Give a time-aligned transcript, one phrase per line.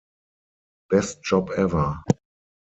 [0.89, 1.95] Best job ever!